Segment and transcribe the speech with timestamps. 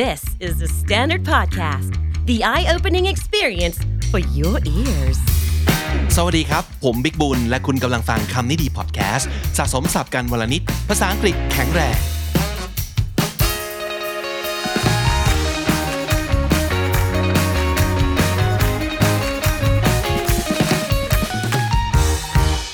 [0.00, 1.90] This is the Standard Podcast,
[2.26, 3.78] the eye opening experience
[4.10, 5.18] for your ears.
[6.16, 9.28] สวัสดีครับ ผมบิ๊กบุญ และคุณกำลังฟังคำนี้ดีพอดแคสต์
[9.58, 11.96] สะสมศัพท์กันวันละนิด ภาษาอังกฤษแข็งแรง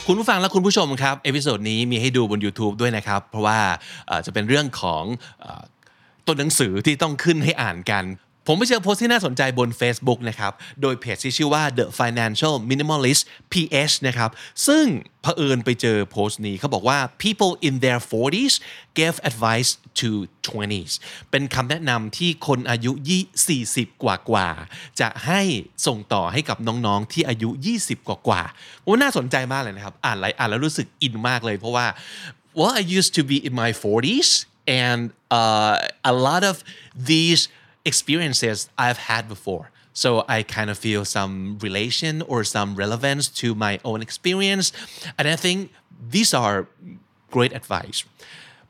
[0.06, 3.58] คุณผู้ฟังและคุณผู้ชมครับ episode นี้มีให้ดูบน YouTube ด้วยนะครับ เพราะว่า
[4.06, 5.04] เอ่อจะเป็นเรื่องของ
[5.42, 5.62] เอ่อ
[6.30, 8.04] ต้นหนังสือที่ต้องขึ้นให้อ่านกัน
[8.46, 13.22] ผมไปเจอโพสต์ที่น่าสนใจบน Facebook นะครับ โดยเพจที่ชื่อว่า The Financial Minimalist
[13.52, 14.30] PH นะครับ
[14.66, 14.84] ซึ่ง
[15.22, 18.54] เผอิญไปเจอโพสต์นี้เขาบอกว่า people in their 40s
[18.98, 19.70] gave advice
[20.00, 20.10] to
[20.48, 20.92] 20s
[21.30, 25.42] เป็นคำแนะนำที่คนอายุยี่40 กว่ากว่าๆจะให้
[25.86, 27.50] ส่งต่อให้กับน้องๆ ที่อายุ
[27.80, 31.86] 20 กว่ากว่าๆผมว่าน่าสนใจมากเลยนะครับ อ่านอะไรอ่านแล้วรู้สึกอินมากเลยเพราะว่า
[32.58, 34.30] well I used to be in my 40s
[34.70, 36.62] and uh, a lot of
[36.94, 37.48] these
[37.84, 39.72] experiences I've had before.
[39.92, 44.72] So I kind of feel some relation or some relevance to my own experience.
[45.18, 45.72] And I think
[46.08, 46.68] these are
[47.32, 48.04] great advice.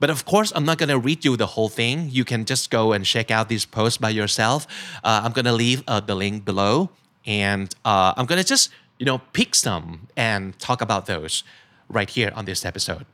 [0.01, 2.09] But of course, I'm not going to read you the whole thing.
[2.11, 4.67] You can just go and check out this post by yourself.
[5.05, 6.89] Uh, I'm going to leave uh, the link below.
[7.27, 11.45] And uh, I'm going to just, you know, pick some and talk about those
[11.91, 13.05] right here on this episode.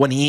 [0.00, 0.28] วันนี้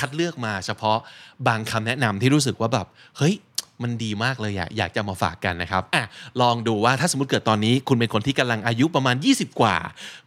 [0.00, 0.98] คัดเลือกมาเฉพาะ
[1.46, 2.86] บางคำแนะนำที่รู้สึกว่าแบบ
[3.18, 3.36] เฮ้ย
[3.84, 6.04] มันดีมากเลยอะอยากจะมาฝากกันนะครับอะ
[6.42, 9.76] ลองดูว่าถ้าสมมติเกิดตอนนี้ คุณเป็นคนที่กำลังอายุประมาณ 20 กว่า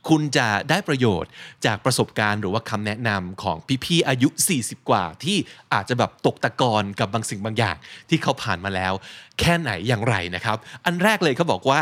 [0.09, 1.31] คุณจะได้ประโยชน์
[1.65, 5.37] จากประสบการณ์หรือว่าคำแนะนำของพี่ๆอายุ 40 กว่า ที่
[5.73, 7.75] อาจจะแบบตกตะกอนกับบางสิ่งบางอย่าง
[8.09, 8.93] ที่เขาผ่านมาแล้ว
[9.39, 11.81] แค่ไหนอย่างไรนะครับ อันแรกเลยเขาบอกว่า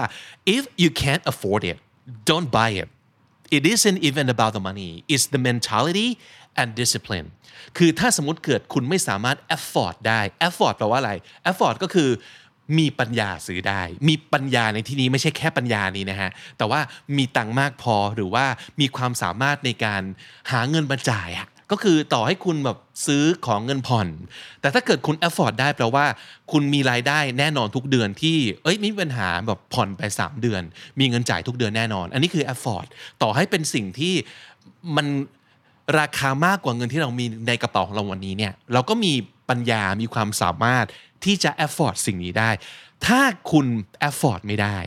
[0.55, 1.77] if you can't afford it
[2.29, 2.89] don't buy it
[3.57, 6.09] it isn't even about the money it's the mentality
[6.61, 7.27] and discipline
[7.77, 11.13] คือถ้าสมมติเกิดคุณไม่สามารถ afford ได้ afford แปลว่าอะไร
[11.49, 12.09] afford ก็คือ
[12.79, 16.79] มีปัญญาซื้อได้ มีปัญญาในที่นี้ไม่ใช่แค่ปัญญานี้นะฮะ แต่ว่า
[17.17, 18.45] มีตังค์มากพอหรือว่า
[18.81, 20.01] มีความสามารถในการ
[20.51, 22.77] หาเงินมาจ่ายอะก็คือต่อให้คุณแบบ
[23.07, 24.07] ซื้อของเงินผ่อน
[24.61, 26.05] แต่ถ้าเกิดคุณ afford ได้แปลว่า
[26.51, 30.61] คุณมีรายได้แน่นอนทุกเดือนที่ เอ้ยไม่มีปัญหาแบบผ่อนไป 3 เดือน
[30.99, 32.87] มีเงินจ่ายทุกเดือนแน่นอน อันนี้คือ afford
[33.21, 34.13] ต่อให้เป็นสิ่งที่
[34.95, 35.07] มัน
[35.99, 39.13] ราคามากกว่าเงินที่เรามีในกระเป๋าของเราวันนี้เนี่ยเราก็มี
[39.49, 40.85] ปัญญา มีความสามารถ
[41.25, 42.49] ที่จะ afford สิ่งนี้ได้
[43.05, 43.67] ถ้าคุณ
[44.07, 44.77] afford ไม่ได้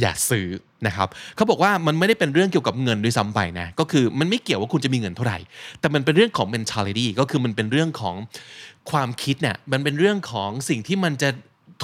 [0.00, 0.48] อย่าซื้อ
[0.86, 5.38] นะครับเขาบอกว่ามันไม่ได้เป็นเรื่องเกี่ยวกับเงินด้วยซ้ำไปนะก็คือมันไม่เกี่ยวว่าคุณจะมีเงินเท่าไหร่
[5.80, 8.14] แต่มันเป็นเรื่องของ mentality ก็คือมันเป็นเรื่องของ
[8.90, 11.30] ความคิดเนี่ยมันเป็นเรื่องของสิ่งที่มันจะ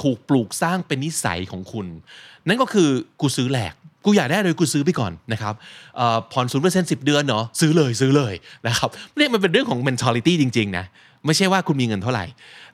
[0.03, 1.87] ถูกปลูกสร้างเป็นนิสัยของคุณ
[2.49, 2.89] นั่นก็คือ
[3.21, 5.55] กูซื้อแหลก กูอยากได้เลยกูซื้อไปก่อนนะครับ
[6.33, 8.35] ผ่อนศูนย์เปอร์เซ็นต์สิบเดือนเนาะซื้อเลยซื้อเลย
[8.67, 10.85] นะครับเนี่ยมันเป็นเรื่องของ mentality จริงๆนะ
[11.27, 12.25] ไม่ใช่ว่าคุณมีเงินเท่าไหร่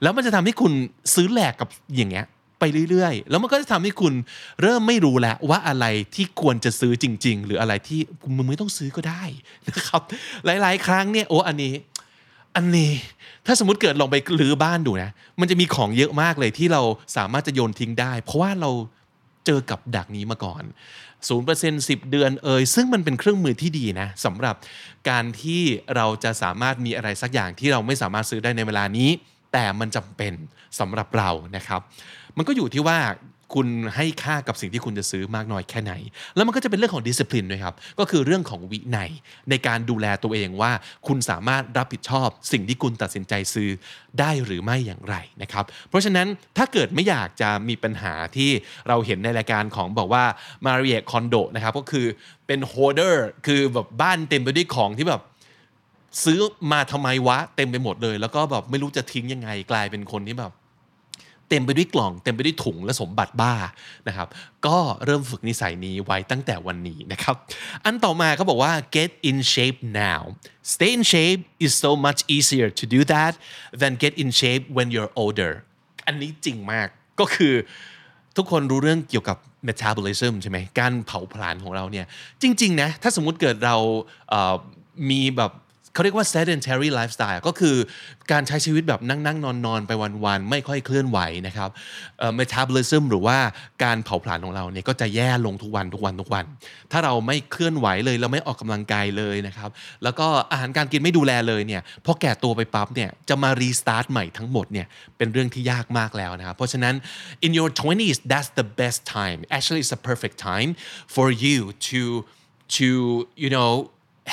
[0.01, 0.71] แล้วมันจะทำให้คุณ
[1.15, 2.25] ซื้อแหลกกับอย่างเงี้ย
[2.59, 4.13] ไปเรื่อยๆ แล้วมันก็จะทำให้คุณ
[4.61, 7.99] เริ่มไม่รู้แล้วว่าอะไรที่ควรจะซื้อจริง ๆ หรืออะไรที่
[8.35, 9.23] มึงไม่ต้องซื้อก็ได้
[9.69, 10.01] นะครับ
[10.45, 11.73] หลาย ๆ ครั้งเนี่ยโอ้อันนี้
[12.55, 12.91] อันนี้
[13.45, 16.81] ถ้าสมมติเกิดลองไปรื้อบ้านดูนะ มันจะมีของเยอะมากเลยที่เรา
[17.17, 18.71] สามารถจะโยนทิ้งได้ เพราะว่าเรา
[19.45, 20.63] เจอกับดักนี้มาก่อน
[21.29, 24.55] 0% 10 เดือนเอ่ยซึ่งมันเป็นเครื่องมือที่ดีนะสำหรับ
[25.09, 25.61] การที่
[25.95, 29.09] เราจะสามารถมีอะไรสักอย่างที่เราไม่สามารถซื้อได้ในเวลานี้
[29.53, 30.33] แต่มันจำเป็น
[30.79, 31.81] สำหรับเรานะครับ
[32.37, 32.99] มันก็อยู่ที่ว่า
[33.53, 35.93] คุณให้ค่ากับสิ่งที่คุณจะซื้อมากน้อยแค่ไหน
[36.35, 39.09] แล้วมันก็จะเป็นเรื่องของดิส c พลินด้วยครับ ก็คือเรื่องของวินัย
[39.49, 40.71] ในการดูแลตัวเองว่า
[41.07, 43.69] คุณสามารถรับผิดชอบ สิ่งที่คุณตัดสินใจซื้อ
[44.19, 48.49] ได้หรือไม่อย่างไรนะครับ เพราะฉะนั้นถ้าเกิดไม่อยากจะมีปัญหาที่
[48.87, 50.23] เราเห็นในรายการของบอกว่า
[50.65, 52.05] มาริเอคอนโดนะครับก็คือ
[52.47, 55.21] เป็นโฮเดอร์คือแบบบ้านเต็มไปด้วยของที่แบบ
[56.23, 56.39] ซื้อ
[56.71, 60.51] มาทำไมวะเต็มไปหมดเลย แล้วก็แบบไม่รู้จะทิ้งยังไงกลายเป็นคนที่แบบ
[61.51, 63.55] เต็มไปด้วยกล่อง เต็มไปด้วยถุงและสมบัติบ้า
[64.07, 64.27] นะครับ
[64.67, 67.35] ก็เริ่มฝึกนิสัยนี้ไว้ตั้งแต่วันนี้นะครับ
[67.85, 70.21] อันต่อมาเขาบอกว่า get in shape now
[70.73, 73.33] stay in shape is so much easier to do that
[73.81, 75.51] than get in shape when you're older
[76.05, 76.87] อันนี้จริงมาก
[77.19, 77.53] ก็คือ
[78.37, 79.37] ทุกคนรู้เรื่องเกี่ยวกับ
[79.67, 82.05] metabolism ใช่ไหมการเผาผลาญของเราเนี่ย
[82.41, 83.77] จริง ๆ นะ ถ้าสมมุติเกิดเรา
[84.29, 84.55] เอ่อ
[85.09, 85.51] มีแบบ
[85.93, 87.75] เขาเรียกว่า sedentary lifestyle ก็คือ
[88.31, 89.91] การใช้ชีวิตแบบนั่งนั่งนอนนอนไป
[90.25, 91.69] วันๆ ไม่ค่อยเคลื่อนไหวนะครับ
[92.19, 93.37] เอ่อ metabolism หรือว่า
[93.83, 96.45] การเผาผลาญของเราเนี่ยก็จะแย่ลงทุกวันทุกวันทุกวัน
[96.91, 99.69] ถ้าเราไม่เคลื่อนไหวเลยเราไม่ออกกำลังกายเลยนะครับ
[100.03, 106.95] แล้วก็อาหารการกินไม่ดูแลเลยเนี่ยพอแก่ตัวไปปั๊บเนี่ยจะมา restart ใหม่ทั้งหมดเนี่ยเป็นเรื่องที่ยากมากแล้วนะครับ เพราะฉะนั้น
[107.45, 110.69] in your 20s that's the best time actually it's a perfect time
[111.15, 111.57] for you
[111.89, 112.01] to
[112.77, 112.87] to
[113.43, 113.71] you know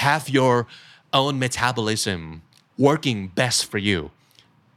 [0.04, 0.54] have your
[1.12, 2.20] own metabolism
[2.86, 4.00] working best for you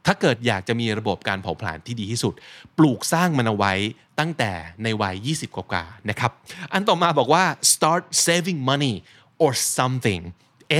[0.05, 2.33] ถ้าเกิดอยากจะมีระบบการเผาผลาญที่ดีที่สุด
[2.77, 3.73] ปลูกสร้างมันเอาไว้
[4.19, 4.51] ตั้งแต่
[4.83, 6.31] ในวัย 20 กว่าๆนะครับ
[6.73, 7.43] อันต่อมาบอกว่า
[7.73, 8.95] start saving money
[9.43, 10.21] or something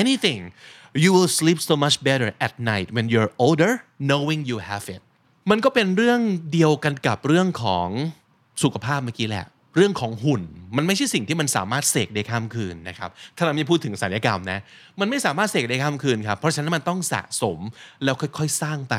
[0.01, 0.41] anything
[1.03, 3.71] you will sleep so much better at night when you're older
[4.09, 5.01] knowing you have it
[5.49, 6.21] มันก็เป็นเรื่อง
[6.53, 7.87] เดียวกันกับเรื่องของ
[8.63, 9.45] สุขภาพเมื่อกี้แหละ
[9.75, 10.43] เรื่องของหุ่น
[10.77, 14.59] มันไม่ใช่สิ่งที่มันสามารถเสกได้ข้ามคืนนะครับถ้าเราไม่พูดถึงศัลยกรรมนะ
[14.99, 17.59] มันไม่สามารถเสกได้ข้ามคืนครับเพราะฉะนั้นมันต้องสะสม
[18.03, 18.95] แล้วค่อยๆสร้างไป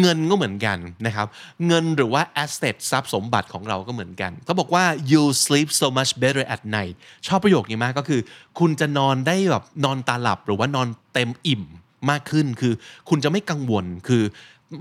[0.00, 1.26] เงินก็เหมือนกันนะครับ
[1.66, 6.94] เงินหรือว่า asset ทรัพย์สมบัติของเราก็เหมือนกันเขาบอกว่า you sleep so much better at night
[7.26, 8.20] ชอบประโยคนี้มากก็คือ
[8.58, 11.62] คุณจะนอนได้แบบนอนตาหลับหรือว่านอนเต็มอิ่ม
[12.10, 12.72] มากขึ้นคือ
[13.08, 14.22] คุณจะไม่กังวลคือ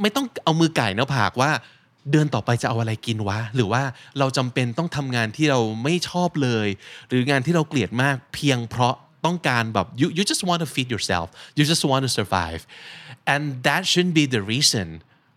[0.02, 1.52] ไม่ต้องเอามือไก่หน้าผากว่า
[2.12, 3.84] เดือนต่อไปจะเอาอะไรกินวะ หรือว่า
[4.20, 6.68] เราจำเป็นต้องทำงานที่เราไม่ชอบเลย
[7.10, 8.96] หรืองานที่เราเกลียดมากเพียงเพราะ
[9.26, 11.28] ต้องการแบบ you you just want to feed yourself
[11.58, 12.62] you just want to survive
[13.34, 14.88] and that shouldn't be the reason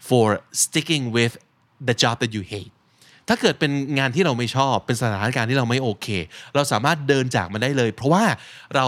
[0.09, 0.27] for
[0.65, 1.33] sticking with
[1.89, 2.73] the job that you hate
[3.29, 6.07] ถ้าเกิดเป็นงานที่เราไม่ชอบ เป็นสถานการณ์ที่เราไม่โอเค
[6.55, 8.25] เราสามารถเดินจากมันได้เลย เพราะว่า
[8.75, 8.87] เรา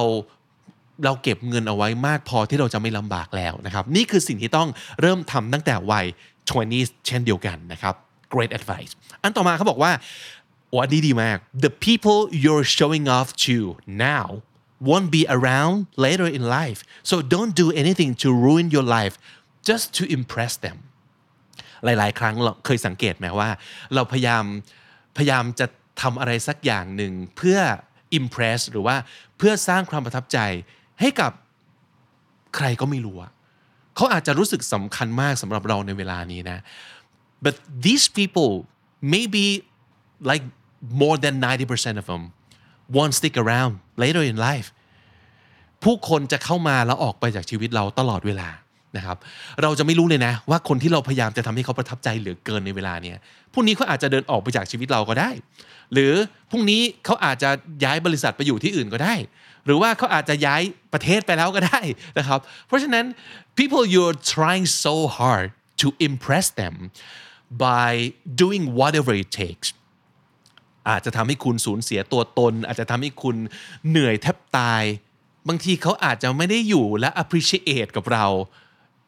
[1.05, 4.69] เราเก็บเงินเอาไว้มากพอที่เราจะไม่ลำบากแล้วนะครับ นี่คือสิ่งที่ต้อง
[5.01, 6.07] เริ่มทำตั้งแต่วัย
[6.51, 7.95] 20s เช่นเดียวกันนะครับ
[8.35, 8.93] great advice
[9.23, 9.93] อันต่อมาเขาบอกว่า
[10.69, 13.57] โอ้อันนี้ดีมาก the people you're showing off to
[14.11, 14.27] now
[14.89, 16.81] won't be around later in life
[17.11, 19.15] so don't do anything to ruin your life
[19.69, 20.79] just to impress them
[21.85, 23.51] หลาย ๆ ครั้งเราเคยสังเกตไหมว่า
[23.95, 24.45] เราพยายาม
[25.17, 25.67] พยายามจะ
[26.03, 27.59] ทำอะไรสักอย่างหนึ่งเพื่อ
[28.19, 28.97] impress หรือว่า
[29.39, 30.39] เพื่อสร้างความประทับใจ
[31.01, 31.33] ให้กับ
[32.57, 33.33] ใครก็ไม่รู้อะ
[33.99, 36.59] เขาอาจจะรู้สึกสำคัญมากสำหรับเราในเวลานี้นะ
[37.45, 37.55] but
[37.87, 38.53] these people
[39.15, 39.45] maybe
[40.31, 40.45] like
[41.03, 42.23] more than 90% of them
[42.97, 43.73] won't stick around
[44.03, 44.69] later in life
[45.85, 48.49] ผู้คนจะเข้ามาแล้วออกไปจากชีวิตเราตลอดเวลา
[48.97, 49.17] นะครับ
[49.63, 53.17] เราจะไม่รู้เลยนะ ว่าคนที่เราพยายามจะทำให้เขาประทับใจเหลือเกินในเวลาเนี้ย
[53.53, 55.31] พรุ่งนี้เขาอาจจะเดินออกไปจากชีวิตเราก็ได้
[55.93, 56.13] หรือ
[56.51, 57.51] พรุ่งนี้เขาอาจจะ
[57.85, 59.15] ย้ายบริษัทไปอยู่ที่อื่นก็ได้
[59.69, 60.63] หรือว่าเขาอาจจะย้าย
[60.93, 61.81] ประเทศไปแล้วก็ได้
[62.19, 63.05] นะครับ เพราะฉะนั้น
[63.59, 65.49] people you're trying so hard
[65.83, 66.75] to impress them
[67.67, 67.91] by
[68.43, 69.69] doing whatever it takes
[70.89, 73.37] อาจจะทำให้คุณสูญเสียตัวตน อาจจะทำให้คุณ
[73.89, 74.83] เหนื่อยแทบตาย
[75.49, 78.27] บางทีเขาอาจจะไม่ได้อยู่และ appreciate กับเรา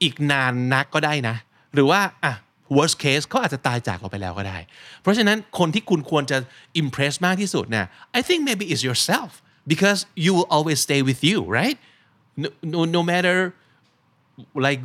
[0.03, 1.37] อีกนานนักก็ได้นะ
[1.75, 2.35] หรือว่าอะ
[2.77, 4.59] worst case เขาอาจจะตายจากเราไปแล้วก็ได้
[5.03, 6.39] เพราะฉะนั้นคนที่คุณควรจะ
[6.83, 7.87] impress มากที่สุดเนี่ย
[8.19, 9.31] I think maybe is yourself
[9.68, 11.78] because you will always stay with you right
[12.38, 13.54] no, no, no matter
[14.68, 14.82] like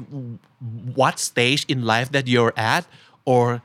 [0.94, 2.86] what stage in life that you're at
[3.24, 3.62] or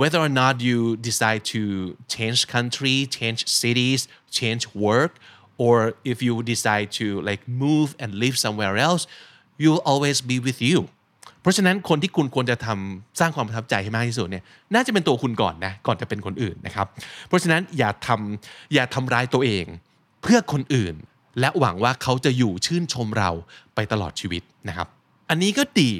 [0.00, 5.12] whether or not you decide to change country change cities change work
[5.58, 9.06] or if you decide to like move and live somewhere else
[9.58, 10.78] you will always be with you
[11.40, 14.44] เพราะฉะนั้นคนที่คุณควรจะทำสร้างความประทับใจให้มากที่สุดเนี่ย
[14.74, 16.86] น่าจะเป็นตัวคุณก่อนนะก่อนจะเป็นคนอื่นนะครับ
[17.28, 19.66] เพราะฉะนั้นอย่าทำอย่าทำร้ายตัวเอง
[20.21, 20.95] เพื่อคนอื่น
[21.39, 23.29] และหวังว่าเขาจะอยู่ชื่นชมเรา
[23.75, 24.87] ไปตลอดชีวิตนะครับ
[25.29, 25.91] อันนี้ก็ดี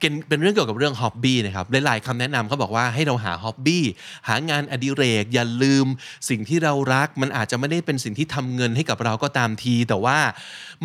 [0.00, 3.84] เป็นเป็นเรื่องเกี่ยวกับเรื่องฮ็อบบี้นะครับหลายๆคำแนะนำเขาบอกว่าให้เราหาฮ็อบบี้
[4.28, 5.86] หางานอดิเรก อย่าลืม
[6.28, 10.18] สิ่งที่เรารัก มันอาจจะไม่ได้เป็นสิ่งที่ทำเงินให้กับเราก็ตามที แต่ว่า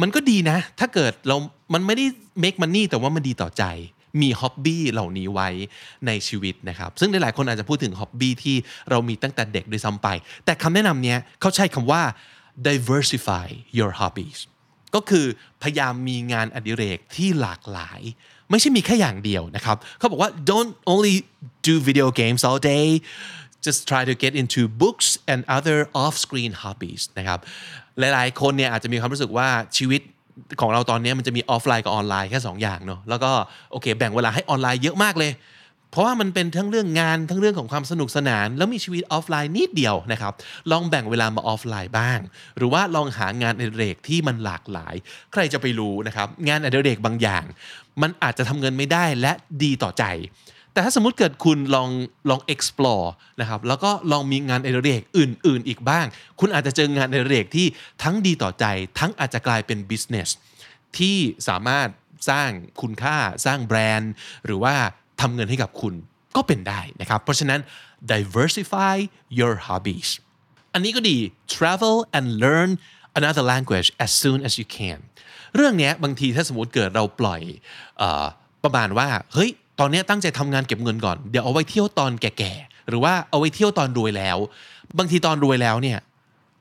[0.02, 1.36] มันก็ดีนะ ถ้าเกิดเรา
[1.74, 2.06] มันไม่ได้
[2.44, 3.64] make money แต่ว่ามันดีต่อใจ
[4.22, 5.50] มีฮ็อบบี้เหล่านี้ไว้
[6.08, 8.56] ในชีวิตนะครับ ซึ่งหลายๆคนอาจจะพูดถึงฮ็อบบี้ที่
[8.90, 10.08] เรามีตั้งแต่เด็กด้วยซ้ำไป
[10.46, 12.02] แต่คำแนะนำเนี้ยเขาใช้คำว่า
[12.68, 13.48] diversify
[13.80, 14.40] your hobbies
[14.96, 15.26] ก็คือ
[15.64, 18.02] พยายามมีงานอดิเรกที่หลากหลาย
[18.50, 21.16] ไม่ใช่มีแค่อย่างเดียวนะครับ เขาบอกว่า don't only
[21.68, 22.88] do video games all day
[23.66, 27.40] just try to get into books and other off-screen hobbies นะครับ
[28.00, 29.48] หลายๆ คนเนี่ยอาจจะมีความรู้สึกว่า
[29.78, 30.02] ชีวิต
[30.62, 33.32] ของเราตอนนี้มันจะมีออฟไลน์กับออนไลน์แค่2อย่างเนาะแล้วก็
[33.72, 35.32] โอเคแบ่งเวลาให้ออนไลน์เยอะมากเลย
[35.92, 40.34] เพราะว่ามันเป็นทั้งเรื่องงานทั้งเรื่องของความสนุกสนาน แล้วมีชีวิตออฟไลน์นิดเดียวนะครับ
[40.72, 42.20] ลองแบ่งเวลามาออฟไลน์บ้าง
[42.58, 44.96] หรือว่าลองหางานอดิเรกที่มันหลากหลาย
[45.34, 47.44] ใครจะไปรู้นะครับ งานอดิเรกบางอย่าง
[48.02, 49.32] มันอาจจะทำเงินไม่ได้และ
[49.64, 50.06] ดีต่อใจ
[50.74, 51.90] แต่ถ้าสมมติเกิดคุณลอง
[52.30, 53.08] ลอง explore
[53.42, 56.06] นะครับแล้วก็ลองมีงานอดิเรกอื่น ๆ อีกบ้าง
[56.40, 57.68] คุณอาจจะเจองานอดิเรกที่
[58.04, 58.66] ทั้งดีต่อใจ
[59.00, 60.30] ทั้งอาจจะกลายเป็น business
[60.98, 61.18] ที่
[61.48, 61.88] สามารถ
[62.30, 62.50] สร้าง
[62.82, 64.12] คุณค่าสร้างแบรนด์
[64.46, 64.76] หรือว่า
[65.22, 65.94] ทำเงินให้กับคุณ
[66.36, 67.60] ก็เป็นได้นะครับ เพราะฉะนั้น
[68.12, 68.96] diversify
[69.40, 70.10] your hobbies
[70.74, 71.18] อันนี้ก็ดี
[71.56, 72.70] travel and learn
[73.20, 75.00] another language as soon as you can
[75.56, 77.42] เรื่องนี้บางทีถ้าสมมติเกิดเราปล่อย
[78.02, 78.26] ออ
[78.64, 79.50] ประมาณว่า เฮ้ย
[79.80, 84.38] ตอนนี้ตั้งใจทำงานเก็บเงินก่อน เดี๋ยวเอาไว้เที่ยวตอนแก่ๆ หรือว่าเอาไว้เที่ยวตอนรวยแล้ว
[84.98, 86.00] บางทีตอนรวยแล้วเนี่ย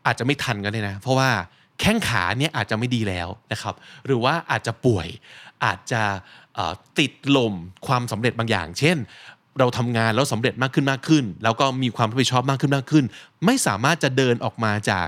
[0.06, 1.30] อาจจะไม่ทันกันเลยนะ เพราะว่า
[1.80, 3.74] แข้งขาเนี่ยอาจจะไม่ดีแล้วนะครับ
[4.06, 5.08] หรือว่าอาจจะป่วย
[5.64, 6.02] อาจจะ
[6.98, 7.52] ติดลม
[7.86, 8.96] ความสำเร็จบางอย่าง เช่น
[9.58, 13.04] เราทำงานแล้วสำเร็จมากขึ้นมากขึ้น แล้วก็มีความรับผิดชอบมากขึ้นมากขึ้น
[13.44, 15.06] ไม่สามารถจะเดินออกมาจาก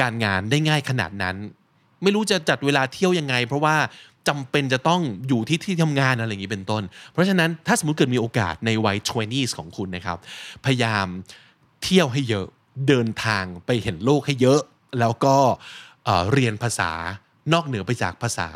[0.00, 1.36] การงานได้ง่ายขนาดนั้น
[2.02, 3.76] ไม่รู้จะจัดเวลาเที่ยวยังไง เพราะว่า
[4.28, 10.18] จำเป็นจะต้องอยู่ที่ที่ทำงานอะไรอย่างนี้เป็นต้น เพราะฉะนั้นถ้าสมมติเกิดมีโอกาสในวัย 20s ของคุณนะครับ
[10.64, 11.06] พยายาม
[11.82, 12.46] เที่ยวให้เยอะ
[12.88, 14.60] เดินทางไปเห็นโลกให้เยอะ
[15.00, 15.36] แล้วก็
[16.32, 16.90] เรียนภาษา
[17.52, 18.48] นอกเหนือไปจากภาษา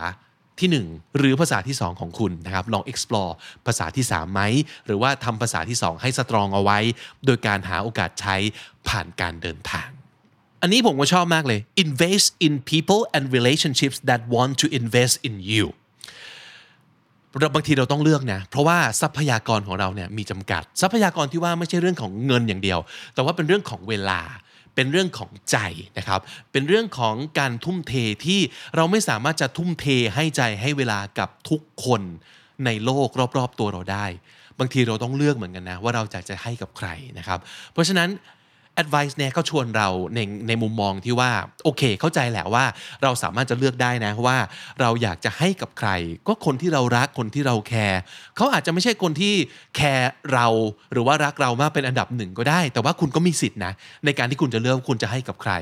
[0.60, 3.32] ที่ 1 หรือภาษาที่ 2 ของคุณนะครับ ลอง explore
[3.66, 4.42] ภาษาที่3ไหม
[4.86, 6.78] หรือว่าทำภาษาที่ 2 ให้สตรองเอาไว้
[7.26, 8.36] โดยการหาโอกาสใช้
[8.88, 9.88] ผ่านการเดินทาง
[10.62, 15.66] อันนี้ผมก็ชอบมากเลย invest in people and relationships that want to invest in you
[17.38, 22.78] เราบางทีเราต้องเลือกนะ เพราะว่าทรัพยากรของเราเนี่ยมีจำกัด ทรัพยากรที่ว่าไม่ใช่เรื่องของเงินอย่างเดียว
[23.14, 24.20] แต่ว่าเป็นเรื่องของเวลา
[24.74, 25.56] เป็นเรื่องของใจ
[25.98, 26.20] นะครับ
[26.52, 27.94] เป็นเรื่องของการทุ่มเท
[28.26, 28.40] ที่
[28.76, 32.02] เราไม่สามารถจะทุ่มเทให้ใจให้เวลากับทุกคน
[32.64, 34.06] ในโลกรอบๆตัวเราได้
[34.58, 36.88] บางทีเราต้องเลือกเหมือนกันนะ ว่าเราจะจะให้กับใคร
[37.18, 37.38] นะครับ
[37.72, 38.08] เพราะฉะนั้น
[38.82, 41.30] advice เนี่ยก็ชวนเราในในมุมมองที่ว่า
[41.64, 42.64] โอเค เข้าใจแหละว่า
[43.02, 44.38] เราสามารถจะเลือกได้นะว่า
[44.80, 45.90] เราอยากจะให้กับใคร
[46.28, 48.00] ก็คนที่เรารักคนที่เราแคร์
[48.36, 49.34] เขาอาจจะไม่ใช่คนที่
[49.76, 50.46] แคร์เรา
[50.92, 53.72] หรือว่ารักเรามากเป็นอันดับหนึ่งก็ได้ แต่ว่าคุณก็มีสิทธินะ
[54.04, 55.52] ในการที่คุณจะเลือกคุณจะให้กับใคร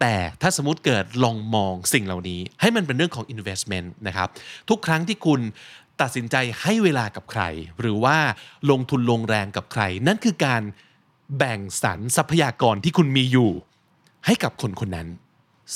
[0.00, 4.28] แต่ถ้าสมมติเกิดลองมองสิ่งเหล่านี้ ให้มันเป็นเรื่องของ investment นะครับ
[4.68, 5.40] ทุกครั้งที่คุณ
[6.00, 7.42] ตัดสินใจให้เวลากับใคร
[7.80, 8.16] หรือว่า
[8.70, 10.62] ลงทุนลงแรงกับใคร นั่นคือการ
[11.36, 13.50] แบ่งสรรทรัพยากรที่คุณมีอยู่
[14.26, 15.08] ให้กับคนคนนั้น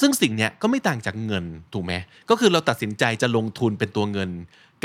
[0.00, 1.92] ซึ่งสิ่งนี้ก็ไม่ต่างจากเงินถูกไหม
[2.30, 4.30] ก็คือเราตัดสินใจจะลงทุนเป็นตัวเงิน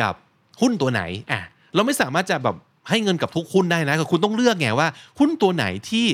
[0.01, 0.13] กับ
[0.61, 1.41] หุ้นตัวไหนอะ
[1.75, 2.55] เราไม่สามารถจะแบบ
[2.89, 4.87] ให้เงินกับทุกหุ้นได้นะคุณต้องเลือกไงว่า
[5.19, 6.05] หุ้นตัวไหนที่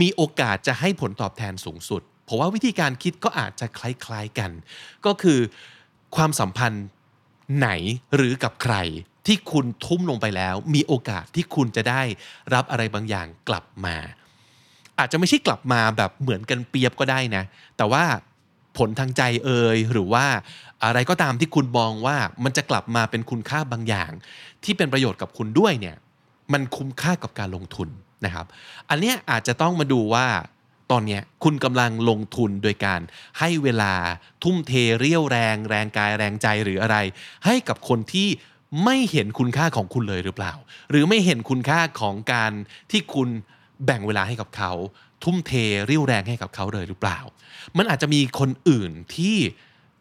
[0.00, 4.50] มีโอกาสจะให้ผลตอบแทนสูงสุดเพราะว่าวิธีการคิดก็อาจจะคล้าย ๆกัน
[5.06, 5.38] ก็คือ
[6.16, 6.86] ความสัมพันธ์
[7.58, 7.68] ไหน
[8.14, 8.74] หรือกับใคร
[9.28, 12.02] ที่คุณทุ่มลงไปแล้ว มีโอกาสที่คุณจะได้
[12.54, 13.96] รับอะไรบางอย่างกลับมา
[14.98, 17.44] อาจจะไม่ใช่กลับมาแบบเหมือนกันเปียบก็ได้นะ
[17.76, 18.04] แต่ว่า
[18.78, 20.26] ผลทางใจเอ่ยหรือว่า
[20.84, 24.10] อะไรก็ตามที่คุณมองว่ามันจะกลับมาเป็นคุณค่าบางอย่าง
[24.64, 25.96] ที่เป็นประโยชน์กับคุณด้วยเนี่ย
[26.52, 27.88] มันคุ้มค่ากับการลงทุน
[28.24, 28.46] นะครับ
[28.90, 30.26] อันนี้อาจจะต้องมาดูว่า
[30.90, 33.00] ตอนนี้คุณกำลังลงทุนโดยการ
[33.38, 33.94] ให้เวลา
[34.42, 36.96] ทุ่มเทเรี่ยวแรง แรงกายแรงใจหรืออะไร
[37.46, 38.28] ให้กับคนที่
[38.84, 40.52] ไม่เห็นคุณค่าของคุณเลยหรือเปล่า
[40.90, 42.52] หรือไม่เห็นคุณค่าของการ
[42.90, 43.28] ที่คุณ
[43.84, 44.72] แบ่งเวลาให้กับเขา
[45.24, 45.52] ทุ่มเท
[45.86, 47.18] เรี่ยวแรงให้กับเขาเลยหรือเปล่า
[47.76, 49.36] มันอาจจะมีคนอื่นที่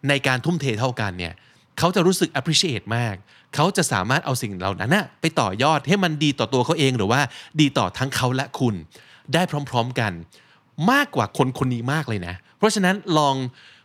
[0.09, 1.33] ในการทุ่มเทเท่ากันเนี่ย
[1.77, 3.15] เขาจะรู้สึก appreciate มาก
[3.55, 7.21] เขาจะสามารถเอาสิ่งเหล่านั้นไปต่อยอดให้มันดีต่อตัวเขาเองหรือว่า
[7.61, 8.75] ดีต่อทั้งเขาและคุณ
[9.33, 10.11] ได้พร้อม ๆกัน
[10.91, 13.35] มากกว่าคนคนนี้มากเลยนะ เพราะฉะนั้นลอง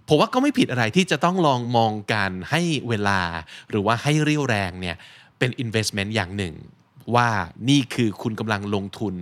[0.09, 3.21] ผมว่าก็ไม่ผิดอะไรที่จะต้องลองมองการให้เวลา
[3.71, 4.97] หรือว่าให้เรี่ยวแรงเนี่ย
[5.39, 6.55] เป็น investment อย่างหนึ่ง
[7.15, 7.29] ว่า
[7.69, 9.15] นี่คือคุณกำลังลงทุน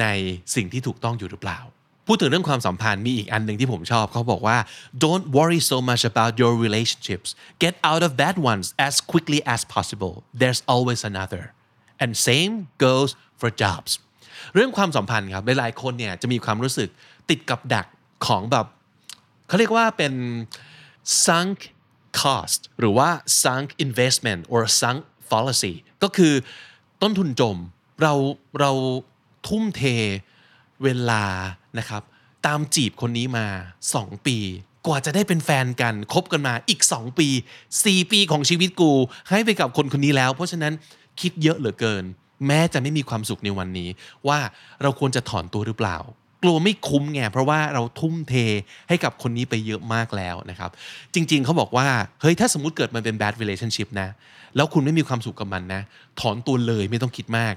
[0.00, 0.06] ใน
[0.54, 1.60] สิ่งที่ถูกต้องอยู่หรือเปล่า
[2.06, 4.58] พูดถึงเรื่องความสัมพันธ์มีอีกอันหนึ่งที่ผมชอบเขาบอกว่า
[5.04, 7.28] don't worry so much about your relationships
[7.62, 11.44] get out of bad ones as quickly as possible there's always another
[12.02, 12.52] and same
[12.84, 13.10] goes
[13.40, 13.90] for jobs
[14.54, 16.88] เรื่องความสัมพันธ์ครับหลายๆคนเนี่ยจะมีความรู้สึก
[17.30, 17.86] ติดกับดัก
[18.26, 18.66] ของแบบ
[19.52, 20.14] เขาเรียกว่าเป็น
[21.24, 21.58] sunk
[22.20, 23.08] cost หรือว่า
[23.42, 26.34] sunk investment or sunk fallacy ก็คือ
[27.02, 27.56] ต้นทุนจม
[28.02, 28.14] เรา
[28.60, 28.72] เรา
[29.48, 29.82] ทุ่มเท
[30.82, 31.24] เวลา
[31.78, 32.02] นะครับ
[32.46, 33.46] ตามจีบคนนี้มา
[33.86, 34.38] 2 ปี
[34.86, 37.28] กว่าจะได้เป็นแฟนกันคบกันมาอีก 2 ปี
[37.70, 38.92] 4 ปีของชีวิตกู
[39.28, 40.72] ให้ไปกับคนคนนี้แล้ว เพราะฉะนั้น
[41.20, 42.04] คิดเยอะเหลือเกิน
[42.46, 43.88] แม้จะไม่มีความสุขในวันนี้
[44.28, 44.38] ว่า
[44.82, 45.98] เราควรจะถอนตัวหรือเปล่า
[46.42, 48.34] กลัวไม่คุ้มไงเพราะว่าเราทุ่มเท
[48.88, 50.70] ให้กับคนนี้ไปเยอะมากแล้วนะครับ
[51.14, 51.86] จริง ๆเขาบอกว่า
[52.20, 54.08] เฮ้ยถ้าสมมติเกิดมันเป็น bad relationship นะ
[54.56, 55.82] แล้วคุณไม่มีความสุขกับมันนะ
[56.20, 57.54] ถอนตัวเลยไม่ต้องคิดมาก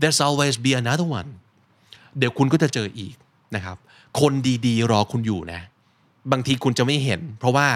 [0.00, 1.30] there's always be another one
[2.18, 3.14] เดี๋ยวคุณก็จะเจออีก
[3.54, 3.76] นะครับ
[4.20, 4.32] คน
[4.66, 5.60] ดีๆ รอคุณอยู่นะ
[6.32, 7.68] บางทีคุณจะไม่เห็น เพราะว่า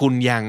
[0.00, 0.42] คุณยัง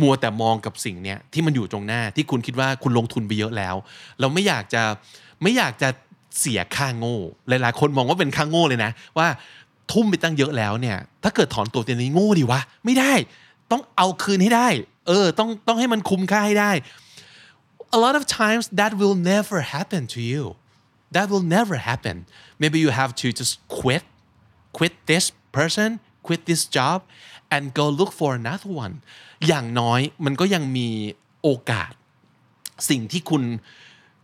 [0.00, 3.74] มัวแต่มองกับสิ่งเนี้ยที่มันอยู่ตรงหน้าที่คุณคิดว่าคุณลงทุนไปเยอะแล้ว
[4.20, 4.82] เราไม่อยากจะ
[5.42, 5.88] ไม่อยากจะ
[6.38, 7.18] เสียค่าโง่
[7.48, 9.28] หลายๆ คนมองว่าเป็นค่าโง่เลยนะ ว่า
[9.92, 13.12] ทุ่มไปตั้งเยอะแล้วเนี่ย ถ้าเกิดถอนตัวตีนี้โง่ดีวะ ไม่ได้
[13.70, 14.68] ต้องเอาคืนให้ได้
[15.08, 16.72] เออ ต้องต้องให้มันคุ้มค่าให้ได้
[17.96, 20.44] a lot of times that will never happen to you
[21.14, 22.16] that will never happen
[22.62, 24.04] maybe you have to just quit
[24.76, 25.24] quit this
[25.56, 25.88] person
[26.26, 26.98] quit this job
[27.54, 28.94] and go look for another one
[29.48, 30.88] อย่างน้อยมันก็ยังมี
[31.42, 31.92] โอกาส
[32.88, 33.42] สิ่งที่คุณ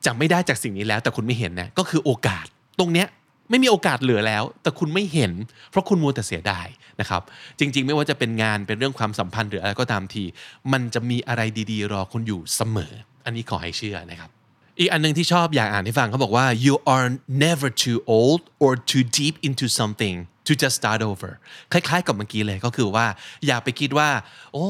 [0.07, 2.47] จะไม่ได้จากสิ่งนี้แล้ว แต่คุณไม่เห็นนะก็คือโอกาส
[2.79, 3.09] ตรงเนี้ย
[3.51, 5.33] ไม่มีโอกาสเหลือแล้ว แต่คุณไม่เห็น
[5.71, 6.67] เพราะคุณมัวแต่เสียดาย
[7.01, 7.23] นะครับ
[7.59, 10.25] จริง ๆ ไม่ว่าจะเป็นงานเป็นเรื่องความสัมพันธ์หรืออะไรก็ตามที
[10.73, 12.93] มันจะมีอะไรดีๆ รอคุณอยู่เสมอ
[13.25, 14.31] อันนี้ขอให้เชื่อนะครับ
[14.79, 17.07] อีกอันหนึงที่ชอบอยากอ่านให้ฟังเขาบอกว่า you are
[17.45, 21.31] never too old or too deep into something to just start over
[21.73, 23.07] คล้าย ๆ กับเมื่อกี้เลยก็คือว่า
[23.47, 24.09] อย่าไปคิดว่า
[24.53, 24.67] โอ้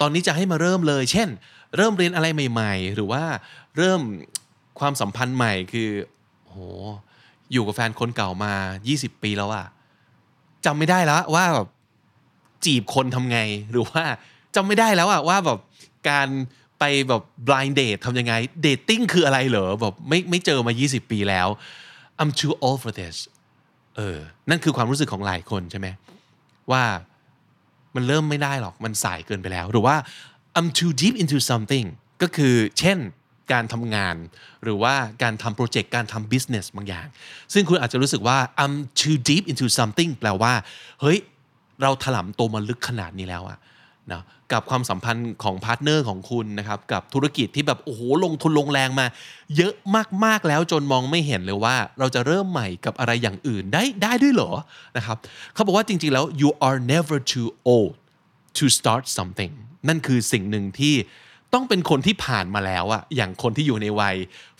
[0.00, 1.28] ตอนนี้จะให้มาเริ่มเลย เช่น
[1.76, 3.24] เริ่มเรียนอะไรใหม่ ๆ หรือว่า
[3.76, 4.00] เริ่ม
[4.80, 5.90] ความสัมพันธ์ใหม่คือ
[6.44, 6.56] โห
[7.52, 8.52] อยู่กับแฟนคนเก่ามา
[8.88, 9.66] 20 ปีแล้วอะ
[10.66, 11.68] จำไม่ได้แล้วว่าแบบ
[12.64, 13.38] จีบคนทำไง
[13.70, 14.04] หรือว่า
[14.54, 15.58] จำไม่ได้แล้วอะว่าแบบ
[16.10, 16.28] การ
[16.78, 18.34] ไปแบบ blind date ทำยังไง
[18.66, 21.48] dating คืออะไรเหรอแบบไม่ไม่เจอมา 20 ปีแล้ว
[22.20, 23.16] I'm too old for this
[23.96, 24.18] เออ
[24.50, 25.88] นั่นคือความรู้สึกของหลายคนใช่ไหม
[26.72, 26.84] ว่า
[27.94, 29.96] มันเริ่มไม่ได้หรอกมันสายเกินไปแล้ว หรือว่า
[30.58, 31.86] I'm too deep into something
[32.22, 32.98] ก็คือเช่น
[33.52, 34.16] การทำงาน
[34.64, 37.06] หรือว่าการทำโปรเจกต์การทำ business บางอย่าง
[37.52, 40.52] ซึ่งคุณอาจจะรู้สึกว่า I'm too deep into something แปลว่า
[41.00, 41.18] เฮ้ย
[41.82, 43.58] เราถลำตัวมาลึกขนาดนี้แล้วอะ
[44.12, 49.06] นะกับความสัมพันธ์ของ partner ของคุณนะครับ กับธุรกิจที่แบบ โอ้โห ลงทุนลงแรงมา
[49.56, 49.74] เยอะ
[50.24, 54.52] มาก ๆ แล้วจนมองไม่เห็นเลยว่า เราจะเริ่มใหม่กับอะไรอย่างอื่นได้ได้ด้วยเหรอ
[54.96, 55.16] นะครับ
[55.54, 57.94] เขาบอกว่าจริง ๆ แล้ว you are never too old
[58.58, 59.52] to start something
[59.88, 60.94] นั่นคือสิ่งหนึ่งที่
[61.54, 64.16] ต้องเป็นคนที่ผ่านมาแล้วอะอย่างคนที่อยู่ในวัย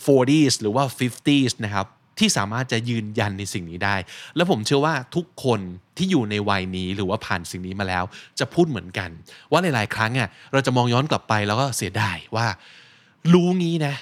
[0.07, 1.87] 40s หรือว่า 50s นะครับ
[2.19, 3.97] ที่สามารถจะยืนยันในสิ่งนี้ได้
[4.37, 5.61] แล้วผมเชื่อว่าทุกคน
[5.97, 8.05] ที่อยู่ในวัยนี้หรือว่าผ่านสิ่งนี้มาแล้ว
[8.39, 9.11] จะพูดเหมือนกัน
[9.51, 12.47] ว่าหลายๆ ครั้งอะเราจะมองย้อนกลับไปแล้วก็เสียดายว่า
[13.33, 13.95] รู้งี้นะ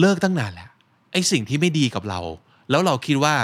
[0.00, 0.70] เลิกตั้งนานแล้ว
[1.12, 2.20] ไอ้สิ่งที่ไม่ดีกับเรา
[2.70, 3.34] แล้วเราคิดว่า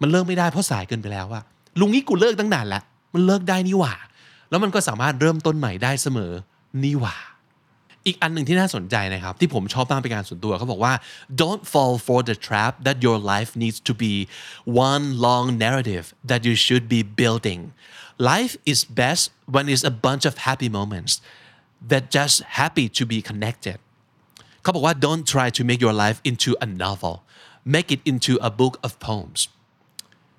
[0.00, 1.40] มันเลิกไม่ได้เพราะสายเกินไปแล้วว่า
[1.80, 2.82] ลุงนี้กูเลิกตั้งนานแล้ว
[3.14, 3.94] มันเลิกได้นี่หว่า
[4.50, 6.32] แล้วมันก็สามารถเริ่มต้นใหม่ได้เสมอ
[6.84, 7.16] นี่หว่า
[8.05, 10.93] อีกอันหนึ่งที่น่าสนใจนะครับ ที่ผมชอบมากเป็นการส่วนตัวเขาบอกว่า
[11.41, 14.13] don't fall for the trap that your life needs to be
[14.87, 17.61] one long narrative that you should be building
[18.33, 21.13] life is best when it's a bunch of happy moments
[21.91, 23.77] that just happy to be connected
[24.61, 27.15] เขาบอกว่า don't try to make your life into a novel
[27.75, 29.39] make it into a book of poems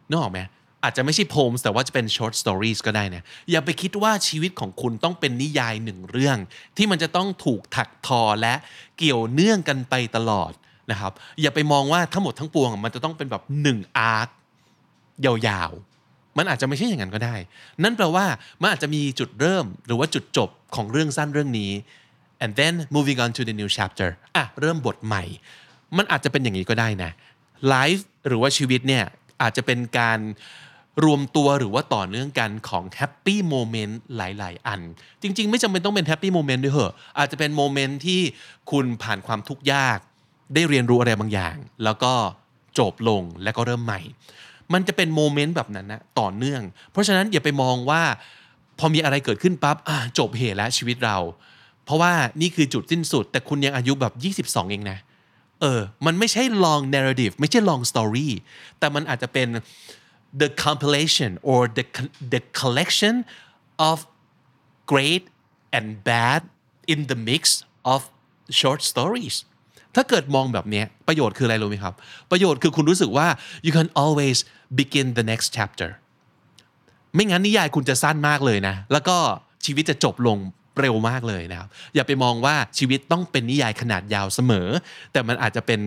[0.08, 0.40] นึกออกไหม
[0.85, 6.37] อาจจะไม่ใช่ poems แต่ว่าจะเป็น short stories ก็ได้นะอย่าไปคิดว่าชีวิตของคุณต้องเป็นนิยายหนึ่งเรื่อง
[6.77, 8.53] ที่มันจะต้องถูกถักทอและ
[8.97, 10.51] เกี่ยวเนื่องกันไปตลอด
[10.91, 14.29] นะครับอย่าไปมองว่าทั้งหมดทั้งปวงมันจะต้องเป็นแบบหนึ่งอาร์ค
[15.25, 17.35] ยาวๆ มันอาจจะไม่ใช่อย่างนั้นก็ได้
[17.83, 18.25] นั่นแปลว่า
[18.61, 21.71] มันอาจจะมีจุดเริ่มหรือว่าจุดจบของเรื่องสั้นเรื่องนี้
[22.43, 25.23] and then moving on to the new chapter อะเริ่มบทใหม่
[25.97, 27.11] มันอาจจะเป็นอย่างนี้ก็ได้นะ
[27.73, 29.03] life หรือว่าชีวิตเนี่ย
[29.41, 30.19] อาจจะเป็นการ
[31.03, 34.81] รวมตัวหรือว่าต่อเนื่องกันของ happy moment หลาย ๆ อัน
[35.21, 38.21] จริง ๆ ไม่จำเป็นต้องเป็น happy moment ด้วยเหรออาจจะเป็น moment ที่
[38.71, 39.99] คุณผ่านความทุกข์ยาก
[40.53, 42.13] ได้เรียนรู้อะไรบางอย่าง แล้วก็
[42.79, 44.01] จบลงแล้วก็เริ่มใหม่
[44.73, 48.01] มันจะเป็น moment แบบนั้นนะต่อเนื่อง เพราะฉะนั้นอย่าไปมองว่า
[48.79, 49.77] พอมีอะไรเกิดขึ้นปั๊บ
[50.19, 51.17] จบเห่แล้วชีวิตเรา
[51.85, 54.05] เพราะว่านี่คือจุดสิ้นสุด แต่คุณยังอายุแบ
[54.41, 54.97] บ 22 เองนะ
[55.61, 58.29] เออ มันไม่ใช่ long narrative ไม่ใช่ long story
[58.79, 59.47] แต่มันอาจจะเป็น
[60.41, 61.85] the compilation or the
[62.33, 63.15] the collection
[63.89, 63.97] of
[64.91, 65.23] great
[65.77, 66.41] and bad
[66.93, 67.41] in the mix
[67.93, 67.99] of
[68.59, 69.35] short stories
[69.95, 71.93] ถ้าเกิดมองแบบนี้ประโยชน์คืออะไรรู้ไหมครับ
[72.31, 73.27] ประโยชน์คือคุณรู้สึกว่า
[73.65, 74.37] you can always
[74.79, 75.89] begin the next chapter
[77.13, 79.17] ไม่งั้นนิยายคุณจะสั้นมากเลยนะ แล้วก็
[79.65, 80.37] ชีวิตจะจบลง
[80.79, 84.67] เร็วมากเลยนะครับ อย่าไปมองว่าชีวิตต้องเป็นนิยายขนาดยาวเสมอ
[85.11, 85.79] แต่มันอาจจะเป็น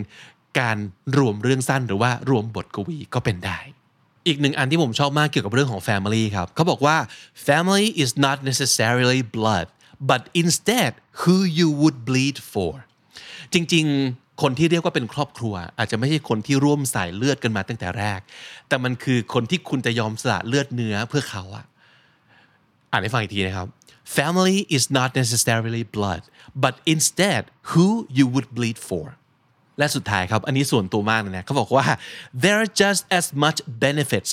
[0.61, 0.77] การ
[1.19, 3.59] รวมเรื่องสั้นหรือว่ารวมบทกวีก็เป็นได้
[4.29, 6.97] อีกหนึ่งอันที่ผมชอบมากเกี่ยวกับเรื่องของ family ครับเขาบอกว่า
[7.49, 9.67] family is not necessarily blood
[10.11, 12.73] but instead who you would bleed for
[13.53, 18.21] จริงๆ คนที่เรียกว่าเป็นครอบครัว อาจจะไม่ใช่คนที่ร่วมสายเลือดกันมาตั้งแต่แรก
[18.69, 21.65] แต่มันคือคนที่คุณจะยอมสละเลือดเนื้อเพื่อเขาอะ
[22.91, 23.69] อ่านให้ฟังอีกทีนะครับ
[24.19, 26.23] family is not necessarily blood
[26.65, 27.87] but instead who
[28.19, 29.07] you would bleed for
[29.79, 31.85] และสุดท้ายครับ อันนี้ส่วนตัวมากเลยนะเขาบอกว่า
[32.43, 34.31] there are just as much benefits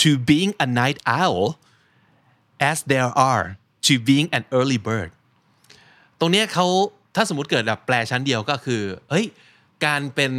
[0.00, 1.44] to being a night owl
[2.70, 3.44] as there are
[3.86, 5.10] to being an early bird
[6.20, 6.66] ตรงเนี้ยเขา
[7.16, 9.26] ถ้าสมมติเกิดแบบแปลชั้นเดียวก็คือเฮ้ย
[9.86, 10.32] การเป็น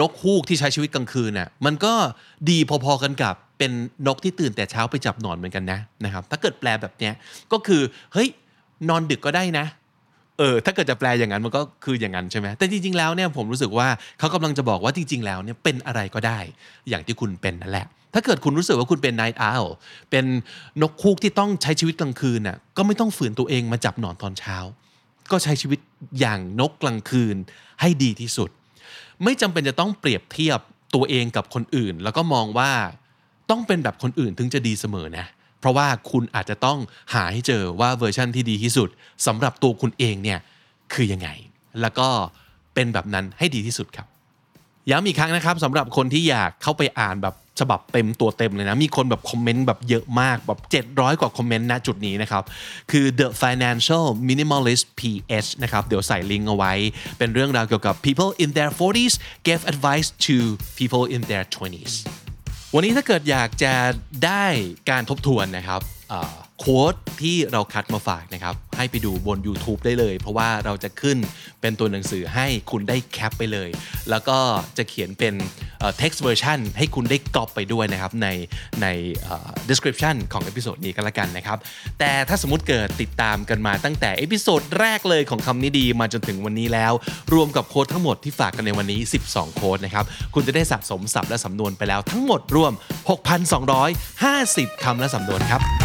[0.00, 1.94] นกฮูกที่ใช้ชีวิตกลางคืนน่ะมันก็
[2.50, 3.72] ดีพอๆกันกับเป็น
[4.06, 7.14] นกที่ตื่นแต่เช้าไปจับหนอนเหมือนกันนะนะครับถ้าเกิดแปลแบบเนี้ย
[7.52, 7.82] ก็คือ
[8.12, 8.28] เฮ้ย
[8.88, 9.66] นอนดึกก็ได้นะ
[10.38, 16.38] เออถ้าเกิดจะแปลอย่างนั้นมันก็คืออย่างนั้นใช่ไหมแต่จริงๆแล้วเนี่ยผมรู้สึกว่าเขากำลังจะบอกว่าจริง ๆ แล้วเนี่ยเป็นอะไรก็ได้
[16.88, 19.68] อย่างที่คุณเป็นนั่นแหละ ถ้าเกิดคุณรู้สึกว่าคุณเป็น night owl
[20.10, 20.24] เป็น
[20.82, 24.56] นกคูกที่ต้องใช้ชีวิตกลางคืนน่ะก็ไม่ต้องฝืนตัวเองมาจับหนอนตอนเช้า
[25.30, 25.78] ก็ใช้ชีวิต
[26.20, 27.36] อย่างนกกลางคืน
[27.80, 28.50] ให้ดีที่สุด
[29.24, 30.58] ไม่จำเป็นจะต้องเปรียบเทียบ
[30.94, 32.70] ตัวเองกับคนอื่น แล้วก็มองว่า
[33.50, 35.26] ต้องเป็นแบบคนอื่นถึงจะดีเสมอนะ
[35.64, 36.78] เพราะว่าคุณอาจจะต้อง
[37.14, 38.88] หาให้เจอว่าเวอร์ชั่นที่ดีที่สุด
[39.26, 40.38] สำหรับตัวคุณเองเนี่ย
[40.92, 41.28] คือยังไง
[41.80, 42.08] แล้วก็
[42.74, 44.06] เป็นแบบนั้นให้ดีที่สุดครับ
[44.90, 52.42] ย้ำอีกครั้งนะครับสำหรับคนที่อยากเข้าไปอ่านแบบฉบับเต็มตัวเต็มเลยนะมีคนแบบ comment แบบเยอะมากแบบ 700 กว่า comment ณจุดนี้นะครับ
[52.90, 56.72] คือ The Financial Minimalist PH นะครับ เดี๋ยวใส่ลิงก์เอาไว้
[57.18, 59.14] เป็นเรื่องราวเกี่ยวกับ people in their 40s
[59.46, 60.36] gave advice to
[60.78, 61.94] people in their 20s
[62.76, 63.74] วันนี้ถ้าเกิดอยากจะ
[64.26, 64.44] ได้
[64.90, 65.80] การทบทวนนะครับ
[66.60, 71.18] โค้ดที่เราคัดมาฝากนะครับ ให้ไปดูบน YouTube ได้เลย เพราะว่าเราจะขึ้น
[71.60, 73.68] เป็นตัวหนังสือให้คุณได้แคปไปเลย
[74.10, 74.38] แล้วก็
[74.78, 75.34] จะเขียนเป็น
[75.78, 78.28] เอ่อ text version ให้คุณได้กรอบไปด้วยนะครับ ใน
[78.82, 78.86] ใน
[79.68, 81.58] description ของ episode นี้ก็แล้วกันนะครับ
[81.98, 86.92] แต่ถ้าสมมติเกิดติดตามกันมาตั้งแต่ episode แรกเลยของคำนี้ดีมาจนถึงวันนี้แล้ว
[87.34, 92.72] รวมกับ quote ทั้งหมดที่ฝากกันในวันนี้ 12 quote นะครับ คุณจะได้สะสมศัพท์และสำนวนไปแล้วทั้งหมดรวม
[93.98, 95.83] 6,250คำและสำนวนครับ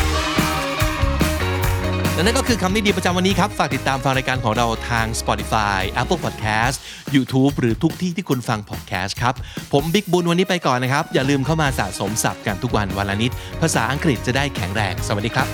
[2.19, 6.77] และนั่นก็คือคำนี้ดีประจำวันนี้ครับ ฝากติดตามฟังรายการของเราทาง Spotify Apple Podcast
[7.15, 9.33] YouTube หรือทุกที่ที่คุณฟัง podcast ครับ
[9.73, 15.47] ผมบิ๊กบุญวันนี้ไปก่อนนะครับ อย่าลืมเข้ามาสะสมศัพท์กันทุกวันวันละนิด ภาษาอังกฤษจะได้แข็งแรง สวัสดีครับ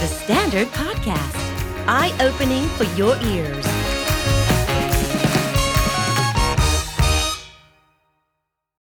[0.00, 1.38] The Standard Podcast,
[1.98, 3.85] eye opening for your ears.